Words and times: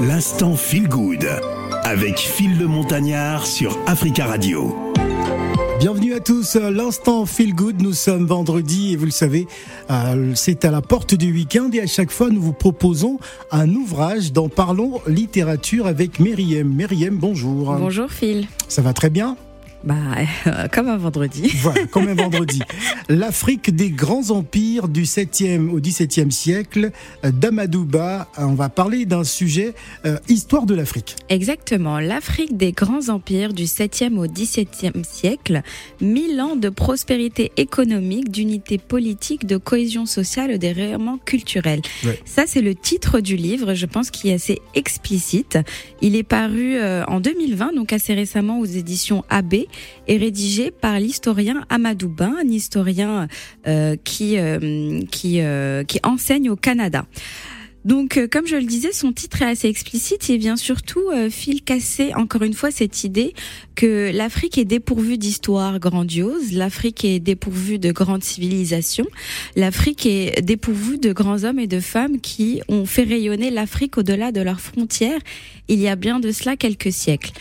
L'instant 0.00 0.56
Feel 0.56 0.88
Good 0.88 1.28
avec 1.84 2.16
Phil 2.18 2.58
le 2.58 2.66
Montagnard 2.66 3.44
sur 3.44 3.76
Africa 3.86 4.24
Radio. 4.24 4.74
Bienvenue 5.78 6.14
à 6.14 6.20
tous, 6.20 6.56
l'instant 6.56 7.26
Feel 7.26 7.54
Good, 7.54 7.82
nous 7.82 7.92
sommes 7.92 8.24
vendredi 8.24 8.94
et 8.94 8.96
vous 8.96 9.04
le 9.04 9.10
savez, 9.10 9.46
euh, 9.90 10.32
c'est 10.34 10.64
à 10.64 10.70
la 10.70 10.80
porte 10.80 11.14
du 11.14 11.34
week-end 11.34 11.68
et 11.74 11.82
à 11.82 11.86
chaque 11.86 12.10
fois 12.10 12.30
nous 12.30 12.40
vous 12.40 12.54
proposons 12.54 13.18
un 13.50 13.68
ouvrage 13.74 14.32
dans 14.32 14.48
Parlons 14.48 15.02
littérature 15.06 15.86
avec 15.86 16.18
Myriam. 16.18 16.66
Myriam, 16.66 17.16
bonjour. 17.16 17.74
Bonjour 17.74 18.10
Phil. 18.10 18.46
Ça 18.68 18.80
va 18.80 18.94
très 18.94 19.10
bien? 19.10 19.36
Bah, 19.84 19.94
comme 20.72 20.88
un 20.88 20.96
vendredi. 20.96 21.50
Voilà, 21.60 21.86
comme 21.86 22.08
un 22.08 22.14
vendredi. 22.14 22.60
L'Afrique 23.08 23.74
des 23.74 23.90
grands 23.90 24.30
empires 24.30 24.88
du 24.88 25.02
7e 25.02 25.70
au 25.70 25.80
17e 25.80 26.30
siècle, 26.30 26.90
d'Amadouba. 27.22 28.28
On 28.38 28.54
va 28.54 28.68
parler 28.68 29.04
d'un 29.04 29.24
sujet, 29.24 29.74
euh, 30.06 30.18
histoire 30.28 30.64
de 30.64 30.74
l'Afrique. 30.74 31.16
Exactement. 31.28 32.00
L'Afrique 32.00 32.56
des 32.56 32.72
grands 32.72 33.08
empires 33.08 33.52
du 33.52 33.64
7e 33.64 34.16
au 34.16 34.26
17e 34.26 35.04
siècle, 35.04 35.62
mille 36.00 36.40
ans 36.40 36.56
de 36.56 36.68
prospérité 36.68 37.52
économique, 37.56 38.30
d'unité 38.30 38.78
politique, 38.78 39.46
de 39.46 39.56
cohésion 39.56 40.06
sociale, 40.06 40.58
des 40.58 40.72
rayonnements 40.72 41.18
culturels. 41.18 41.82
Ça, 42.24 42.44
c'est 42.46 42.62
le 42.62 42.74
titre 42.74 43.20
du 43.20 43.36
livre, 43.36 43.74
je 43.74 43.86
pense, 43.86 44.10
qui 44.10 44.30
est 44.30 44.34
assez 44.34 44.60
explicite. 44.74 45.58
Il 46.00 46.16
est 46.16 46.22
paru 46.22 46.76
euh, 46.76 47.04
en 47.06 47.20
2020, 47.20 47.74
donc 47.74 47.92
assez 47.92 48.14
récemment 48.14 48.60
aux 48.60 48.66
éditions 48.66 49.24
AB 49.28 49.54
est 50.06 50.16
rédigé 50.16 50.70
par 50.70 50.98
l'historien 50.98 51.64
Amadou 51.68 52.08
Bin, 52.08 52.36
un 52.42 52.48
historien 52.48 53.28
euh, 53.66 53.96
qui, 54.02 54.38
euh, 54.38 55.00
euh, 55.24 55.84
qui 55.84 56.00
enseigne 56.02 56.50
au 56.50 56.56
Canada. 56.56 57.06
Donc, 57.86 58.20
comme 58.30 58.46
je 58.46 58.56
le 58.56 58.64
disais, 58.64 58.92
son 58.92 59.10
titre 59.10 59.40
est 59.40 59.46
assez 59.46 59.66
explicite 59.66 60.28
et 60.28 60.36
vient 60.36 60.56
surtout 60.56 61.00
fil 61.30 61.62
casser 61.62 62.12
encore 62.14 62.42
une 62.42 62.52
fois 62.52 62.70
cette 62.70 63.04
idée 63.04 63.32
que 63.74 64.10
l'Afrique 64.12 64.58
est 64.58 64.66
dépourvue 64.66 65.16
d'histoire 65.16 65.78
grandiose, 65.78 66.52
l'Afrique 66.52 67.06
est 67.06 67.20
dépourvue 67.20 67.78
de 67.78 67.90
grandes 67.90 68.22
civilisations, 68.22 69.06
l'Afrique 69.56 70.04
est 70.04 70.42
dépourvue 70.42 70.98
de 70.98 71.14
grands 71.14 71.44
hommes 71.44 71.58
et 71.58 71.66
de 71.66 71.80
femmes 71.80 72.20
qui 72.20 72.60
ont 72.68 72.84
fait 72.84 73.04
rayonner 73.04 73.50
l'Afrique 73.50 73.96
au-delà 73.96 74.30
de 74.30 74.42
leurs 74.42 74.60
frontières 74.60 75.20
il 75.68 75.80
y 75.80 75.88
a 75.88 75.96
bien 75.96 76.20
de 76.20 76.32
cela 76.32 76.56
quelques 76.56 76.92
siècles. 76.92 77.32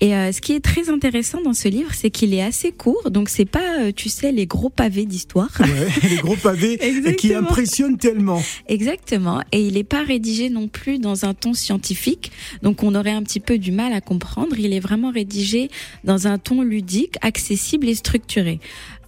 Et 0.00 0.14
euh, 0.14 0.30
ce 0.32 0.40
qui 0.40 0.52
est 0.52 0.60
très 0.60 0.90
intéressant 0.90 1.40
dans 1.40 1.54
ce 1.54 1.68
livre, 1.68 1.90
c'est 1.94 2.10
qu'il 2.10 2.34
est 2.34 2.42
assez 2.42 2.70
court, 2.70 3.10
donc 3.10 3.28
c'est 3.28 3.46
pas, 3.46 3.80
euh, 3.80 3.92
tu 3.94 4.08
sais, 4.08 4.30
les 4.30 4.46
gros 4.46 4.68
pavés 4.68 5.06
d'histoire. 5.06 5.50
Ouais, 5.58 5.88
les 6.10 6.16
gros 6.16 6.36
pavés 6.36 6.78
qui 7.18 7.34
impressionnent 7.34 7.96
tellement. 7.96 8.42
Exactement. 8.68 9.42
Et 9.52 9.60
il 9.60 9.74
n'est 9.74 9.84
pas 9.84 10.02
rédigé 10.02 10.50
non 10.50 10.68
plus 10.68 10.98
dans 10.98 11.24
un 11.24 11.32
ton 11.32 11.54
scientifique, 11.54 12.30
donc 12.62 12.82
on 12.82 12.94
aurait 12.94 13.12
un 13.12 13.22
petit 13.22 13.40
peu 13.40 13.58
du 13.58 13.72
mal 13.72 13.92
à 13.92 14.00
comprendre. 14.00 14.58
Il 14.58 14.72
est 14.72 14.80
vraiment 14.80 15.10
rédigé 15.10 15.70
dans 16.04 16.26
un 16.26 16.38
ton 16.38 16.62
ludique, 16.62 17.16
accessible 17.22 17.88
et 17.88 17.94
structuré. 17.94 18.60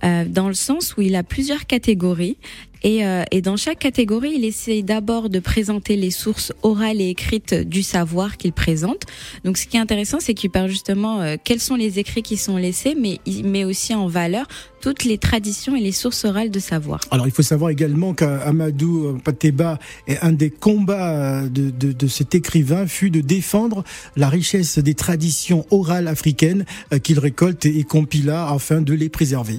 Euh, 0.05 0.25
dans 0.27 0.49
le 0.49 0.55
sens 0.55 0.97
où 0.97 1.03
il 1.03 1.17
a 1.17 1.23
plusieurs 1.23 1.67
catégories 1.67 2.37
et, 2.83 3.05
euh, 3.05 3.25
et, 3.31 3.43
dans 3.43 3.57
chaque 3.57 3.81
catégorie, 3.81 4.35
il 4.37 4.45
essaie 4.45 4.83
d'abord 4.83 5.31
de 5.31 5.41
présenter 5.41 5.97
les 5.97 6.11
sources 6.11 6.53
orales 6.63 7.01
et 7.01 7.09
écrites 7.09 7.55
du 7.55 7.83
savoir 7.83 8.37
qu'il 8.37 8.53
présente. 8.53 9.03
Donc, 9.45 9.57
ce 9.57 9.67
qui 9.67 9.77
est 9.77 9.81
intéressant, 9.81 10.21
c'est 10.21 10.35
qu'il 10.35 10.51
parle 10.51 10.69
justement 10.69 11.21
euh, 11.21 11.37
quels 11.43 11.61
sont 11.61 11.75
les 11.75 11.99
écrits 11.99 12.23
qui 12.23 12.37
sont 12.37 12.57
laissés, 12.57 12.95
mais 12.99 13.19
il 13.27 13.45
met 13.45 13.65
aussi 13.65 13.95
en 13.95 14.07
valeur 14.07 14.47
toutes 14.81 15.03
les 15.03 15.19
traditions 15.19 15.75
et 15.75 15.81
les 15.81 15.91
sources 15.91 16.25
orales 16.25 16.53
de 16.53 16.61
savoir. 16.61 17.01
Alors, 17.11 17.27
il 17.27 17.33
faut 17.33 17.43
savoir 17.43 17.71
également 17.71 18.15
qu'Amadou 18.15 19.19
Pateba 19.25 19.81
est 20.07 20.19
un 20.23 20.33
des 20.33 20.51
combats 20.51 21.43
euh, 21.43 21.49
de, 21.49 21.71
de, 21.71 21.91
de, 21.91 22.07
cet 22.07 22.37
écrivain 22.37 22.87
fut 22.87 23.11
de 23.11 23.21
défendre 23.21 23.83
la 24.15 24.29
richesse 24.29 24.79
des 24.79 24.95
traditions 24.95 25.67
orales 25.71 26.07
africaines 26.07 26.65
qu'il 27.03 27.19
récolte 27.19 27.67
et 27.67 27.83
compila 27.83 28.49
afin 28.49 28.81
de 28.81 28.95
les 28.95 29.09
préserver. 29.09 29.59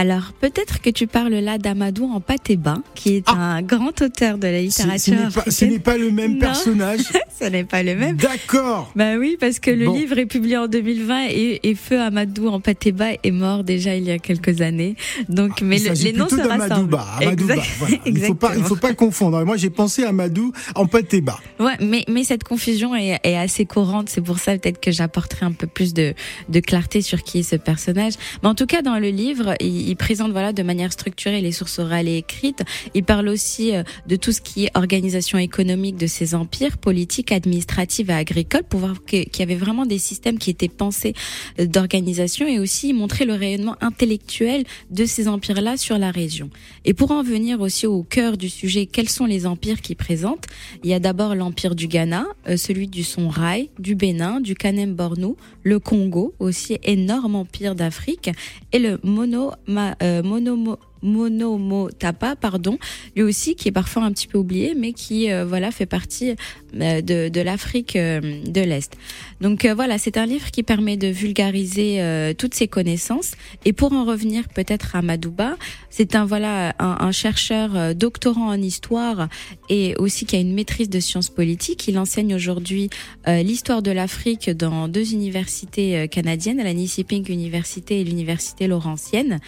Alors, 0.00 0.32
peut-être 0.40 0.80
que 0.80 0.88
tu 0.88 1.06
parles 1.06 1.34
là 1.34 1.58
d'Amadou 1.58 2.10
en 2.10 2.22
Pateba, 2.22 2.78
qui 2.94 3.16
est 3.16 3.24
ah. 3.26 3.56
un 3.56 3.60
grand 3.60 4.00
auteur 4.00 4.38
de 4.38 4.46
la 4.46 4.62
littérature. 4.62 5.12
Ce 5.46 5.66
n'est 5.66 5.78
pas, 5.78 5.98
le 5.98 6.10
même 6.10 6.38
personnage. 6.38 7.00
ce 7.38 7.44
n'est 7.44 7.64
pas 7.64 7.82
le 7.82 7.94
même. 7.96 8.16
D'accord. 8.16 8.90
Bah 8.96 9.16
oui, 9.18 9.36
parce 9.38 9.58
que 9.58 9.70
le 9.70 9.92
livre 9.92 10.16
est 10.16 10.24
publié 10.24 10.56
en 10.56 10.68
2020 10.68 11.26
et, 11.28 11.60
et 11.64 11.74
Feu 11.74 12.00
Amadou 12.00 12.48
en 12.48 12.60
Pateba 12.60 13.08
est 13.22 13.30
mort 13.30 13.62
déjà 13.62 13.94
il 13.94 14.04
y 14.04 14.10
a 14.10 14.18
quelques 14.18 14.62
années. 14.62 14.96
Donc, 15.28 15.60
mais 15.60 15.76
les 15.76 16.14
noms 16.14 16.30
se 16.30 16.36
rassemblent. 16.36 16.96
Amadouba. 17.20 17.56
Voilà. 17.78 17.96
Il 18.06 18.20
faut 18.20 18.34
pas, 18.34 18.56
il 18.56 18.64
faut 18.64 18.76
pas 18.76 18.94
confondre. 18.94 19.44
Moi, 19.44 19.58
j'ai 19.58 19.68
pensé 19.68 20.04
à 20.04 20.08
Amadou 20.08 20.50
en 20.76 20.86
Pateba. 20.86 21.38
Ouais, 21.58 21.76
mais 21.82 22.06
mais 22.08 22.24
cette 22.24 22.44
confusion 22.44 22.96
est, 22.96 23.18
est 23.22 23.36
assez 23.36 23.66
courante. 23.66 24.08
C'est 24.08 24.22
pour 24.22 24.38
ça 24.38 24.56
peut-être 24.56 24.80
que 24.80 24.92
j'apporterai 24.92 25.44
un 25.44 25.52
peu 25.52 25.66
plus 25.66 25.92
de 25.92 26.14
de 26.48 26.60
clarté 26.60 27.02
sur 27.02 27.22
qui 27.22 27.40
est 27.40 27.42
ce 27.42 27.56
personnage. 27.56 28.14
Mais 28.42 28.48
en 28.48 28.54
tout 28.54 28.66
cas, 28.66 28.80
dans 28.80 28.98
le 28.98 29.10
livre, 29.10 29.56
il, 29.60 29.89
il 29.90 29.96
présente 29.96 30.30
voilà 30.30 30.52
de 30.52 30.62
manière 30.62 30.92
structurée 30.92 31.40
les 31.40 31.50
sources 31.52 31.80
orales 31.80 32.06
et 32.06 32.18
écrites. 32.18 32.62
Il 32.94 33.02
parle 33.02 33.28
aussi 33.28 33.74
euh, 33.74 33.82
de 34.06 34.16
tout 34.16 34.30
ce 34.30 34.40
qui 34.40 34.66
est 34.66 34.70
organisation 34.76 35.36
économique 35.36 35.96
de 35.96 36.06
ces 36.06 36.34
empires, 36.34 36.78
politiques, 36.78 37.32
administratives 37.32 38.08
et 38.10 38.14
agricoles, 38.14 38.62
pour 38.62 38.80
voir 38.80 39.04
qu'il 39.04 39.26
y 39.38 39.42
avait 39.42 39.56
vraiment 39.56 39.86
des 39.86 39.98
systèmes 39.98 40.38
qui 40.38 40.50
étaient 40.50 40.68
pensés 40.68 41.14
euh, 41.58 41.66
d'organisation 41.66 42.46
et 42.46 42.60
aussi 42.60 42.92
montrer 42.92 43.24
le 43.24 43.34
rayonnement 43.34 43.76
intellectuel 43.80 44.64
de 44.90 45.04
ces 45.04 45.26
empires-là 45.26 45.76
sur 45.76 45.98
la 45.98 46.12
région. 46.12 46.50
Et 46.84 46.94
pour 46.94 47.10
en 47.10 47.24
venir 47.24 47.60
aussi 47.60 47.86
au 47.86 48.04
cœur 48.04 48.36
du 48.36 48.48
sujet, 48.48 48.86
quels 48.86 49.08
sont 49.08 49.26
les 49.26 49.44
empires 49.44 49.80
qui 49.80 49.96
présentent? 49.96 50.46
Il 50.84 50.90
y 50.90 50.94
a 50.94 51.00
d'abord 51.00 51.34
l'empire 51.34 51.74
du 51.74 51.88
Ghana, 51.88 52.26
euh, 52.48 52.56
celui 52.56 52.86
du 52.86 53.02
Songhai, 53.02 53.70
du 53.80 53.96
Bénin, 53.96 54.40
du 54.40 54.54
Kanem-Bornou, 54.54 55.36
le 55.64 55.80
Congo, 55.80 56.32
aussi 56.38 56.78
énorme 56.84 57.34
empire 57.34 57.74
d'Afrique, 57.74 58.30
et 58.72 58.78
le 58.78 59.00
Mono 59.02 59.50
euh, 59.78 60.22
Monomo 60.22 60.78
Monomotapa, 61.02 62.36
pardon, 62.36 62.78
lui 63.16 63.22
aussi 63.22 63.54
qui 63.54 63.68
est 63.68 63.72
parfois 63.72 64.04
un 64.04 64.12
petit 64.12 64.26
peu 64.26 64.38
oublié, 64.38 64.74
mais 64.76 64.92
qui 64.92 65.30
euh, 65.30 65.44
voilà 65.44 65.70
fait 65.70 65.86
partie 65.86 66.34
euh, 66.80 67.00
de, 67.00 67.28
de 67.28 67.40
l'Afrique 67.40 67.96
euh, 67.96 68.20
de 68.44 68.60
l'Est. 68.60 68.96
Donc 69.40 69.66
voilà, 69.66 69.98
c'est 69.98 70.16
un 70.18 70.26
livre 70.26 70.50
qui 70.50 70.62
permet 70.62 70.96
de 70.98 71.08
vulgariser 71.08 72.34
toutes 72.36 72.54
ces 72.54 72.68
connaissances. 72.68 73.32
Et 73.64 73.72
pour 73.72 73.92
en 73.92 74.04
revenir 74.04 74.48
peut-être 74.48 74.96
à 74.96 75.02
Madouba, 75.02 75.56
c'est 75.88 76.14
un 76.14 76.26
voilà 76.26 76.74
un, 76.78 76.98
un, 77.00 77.12
chercheur 77.12 77.94
doctorant 77.94 78.48
en 78.48 78.60
histoire 78.60 79.28
et 79.70 79.94
aussi 79.96 80.26
qui 80.26 80.36
a 80.36 80.40
une 80.40 80.52
maîtrise 80.52 80.90
de 80.90 81.00
sciences 81.00 81.30
politiques. 81.30 81.88
Il 81.88 81.98
enseigne 81.98 82.34
aujourd'hui 82.34 82.90
l'histoire 83.26 83.80
de 83.80 83.90
l'Afrique 83.90 84.50
dans 84.50 84.88
deux 84.88 85.14
universités 85.14 86.06
canadiennes, 86.08 86.58
la 86.58 86.74
Nissiping 86.74 87.30
Université 87.30 88.00
et 88.00 88.04
l'université 88.04 88.66
Laurentienne. 88.66 89.38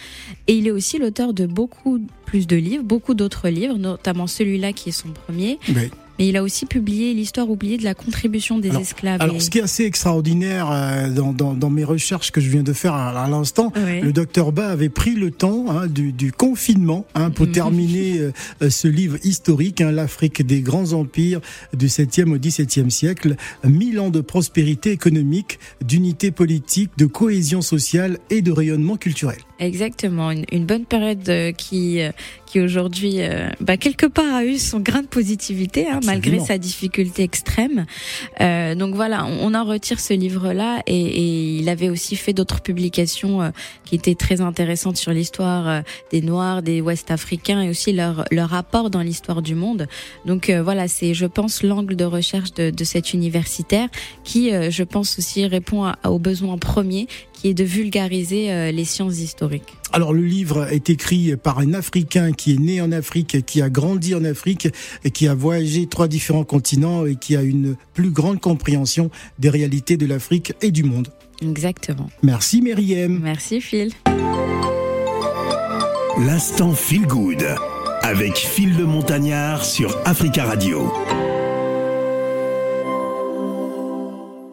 Et 0.47 0.55
il 0.55 0.67
est 0.67 0.71
aussi 0.71 0.97
l'auteur 0.97 1.33
de 1.33 1.42
beaucoup 1.47 1.99
plus 2.25 2.47
de 2.47 2.55
livres, 2.55 2.83
beaucoup 2.83 3.13
d'autres 3.13 3.49
livres, 3.49 3.77
notamment 3.77 4.27
celui-là 4.27 4.73
qui 4.73 4.89
est 4.89 4.93
son 4.93 5.09
premier. 5.09 5.59
Mais 6.19 6.27
il 6.27 6.37
a 6.37 6.43
aussi 6.43 6.65
publié 6.65 7.13
l'histoire 7.13 7.49
oubliée 7.49 7.77
de 7.77 7.83
la 7.83 7.95
contribution 7.95 8.59
des 8.59 8.69
esclaves. 8.75 9.21
Alors, 9.21 9.41
ce 9.41 9.49
qui 9.49 9.57
est 9.57 9.63
assez 9.63 9.83
extraordinaire 9.83 10.69
euh, 10.71 11.09
dans, 11.09 11.33
dans, 11.33 11.53
dans, 11.55 11.71
mes 11.71 11.83
recherches 11.83 12.31
que 12.31 12.39
je 12.39 12.49
viens 12.49 12.61
de 12.61 12.73
faire 12.73 12.93
à, 12.93 13.27
l'instant, 13.27 13.73
le 13.75 14.11
docteur 14.11 14.51
Ba 14.51 14.67
avait 14.67 14.89
pris 14.89 15.15
le 15.15 15.31
temps 15.31 15.65
hein, 15.69 15.87
du, 15.87 16.11
du, 16.11 16.31
confinement 16.31 17.05
hein, 17.15 17.31
pour 17.31 17.47
mhm. 17.47 17.51
terminer 17.51 18.19
euh, 18.61 18.69
ce 18.69 18.87
livre 18.87 19.17
historique, 19.23 19.81
hein, 19.81 19.91
l'Afrique 19.91 20.45
des 20.45 20.61
grands 20.61 20.93
empires 20.93 21.41
du 21.73 21.87
7e 21.87 22.31
au 22.31 22.37
17e 22.37 22.89
siècle, 22.89 23.35
mille 23.63 23.99
ans 23.99 24.11
de 24.11 24.21
prospérité 24.21 24.91
économique, 24.91 25.59
d'unité 25.83 26.29
politique, 26.29 26.91
de 26.97 27.05
cohésion 27.07 27.61
sociale 27.61 28.19
et 28.29 28.41
de 28.41 28.51
rayonnement 28.51 28.97
culturel. 28.97 29.37
Exactement, 29.65 30.31
une, 30.31 30.45
une 30.51 30.65
bonne 30.65 30.85
période 30.85 31.27
euh, 31.29 31.51
qui 31.51 32.01
qui 32.45 32.59
aujourd'hui, 32.59 33.17
bah, 33.59 33.77
quelque 33.77 34.05
part, 34.05 34.31
a 34.31 34.45
eu 34.45 34.59
son 34.59 34.79
grain 34.79 35.01
de 35.01 35.07
positivité. 35.07 35.87
Hein, 35.87 36.01
malgré 36.05 36.39
sa 36.39 36.57
difficulté 36.57 37.23
extrême. 37.23 37.85
Euh, 38.41 38.75
donc 38.75 38.95
voilà, 38.95 39.25
on, 39.25 39.53
en 39.53 39.63
retire 39.63 39.99
ce 39.99 40.13
livre-là 40.13 40.81
et, 40.87 40.95
et, 40.95 41.57
il 41.57 41.69
avait 41.69 41.89
aussi 41.89 42.15
fait 42.15 42.33
d'autres 42.33 42.61
publications 42.61 43.41
euh, 43.41 43.49
qui 43.85 43.95
étaient 43.95 44.15
très 44.15 44.41
intéressantes 44.41 44.97
sur 44.97 45.11
l'histoire 45.11 45.67
euh, 45.67 45.81
des 46.11 46.21
Noirs, 46.21 46.61
des 46.61 46.81
Ouest-Africains 46.81 47.61
et 47.61 47.69
aussi 47.69 47.93
leur 47.93 48.25
leur 48.31 48.49
rapport 48.49 48.89
dans 48.89 49.01
l'histoire 49.01 49.41
du 49.41 49.55
monde. 49.55 49.87
Donc 50.25 50.49
euh, 50.49 50.63
voilà, 50.63 50.87
c'est 50.87 51.13
je 51.13 51.25
pense 51.25 51.63
l'angle 51.63 51.95
de 51.95 52.05
recherche 52.05 52.53
de, 52.53 52.69
de 52.69 52.83
cet 52.83 53.13
universitaire 53.13 53.89
qui, 54.23 54.51
je 54.51 54.83
pense 54.83 55.17
aussi 55.19 55.45
répond 55.45 55.83
à, 55.83 55.97
aux 56.09 56.19
besoins 56.19 56.57
premiers 56.57 57.07
qui 57.33 57.49
est 57.49 57.53
de 57.53 57.63
vulgariser 57.63 58.71
les 58.71 58.85
sciences 58.85 59.19
historiques. 59.19 59.52
Alors 59.91 60.13
le 60.13 60.23
livre 60.23 60.71
est 60.71 60.89
écrit 60.89 61.35
par 61.35 61.59
un 61.59 61.73
Africain 61.73 62.31
qui 62.31 62.53
est 62.53 62.59
né 62.59 62.81
en 62.81 62.91
Afrique, 62.91 63.45
qui 63.45 63.61
a 63.61 63.69
grandi 63.69 64.15
en 64.15 64.23
Afrique 64.23 64.67
et 65.03 65.11
qui 65.11 65.27
a 65.27 65.35
voyagé 65.35 65.87
trois 65.87 66.07
différents 66.07 66.43
continents 66.43 67.05
et 67.05 67.15
qui 67.15 67.35
a 67.35 67.41
une 67.41 67.75
plus 67.93 68.11
grande 68.11 68.39
compréhension 68.39 69.11
des 69.39 69.49
réalités 69.49 69.97
de 69.97 70.05
l'Afrique 70.05 70.53
et 70.61 70.71
du 70.71 70.83
monde. 70.83 71.09
Exactement. 71.41 72.09
Merci 72.21 72.61
Myriam. 72.61 73.19
Merci 73.21 73.61
Phil. 73.61 73.91
L'instant 76.19 76.73
Feel 76.73 77.05
Good 77.07 77.45
avec 78.01 78.35
Phil 78.37 78.77
le 78.77 78.85
Montagnard 78.85 79.65
sur 79.65 79.97
Africa 80.05 80.45
Radio. 80.45 80.91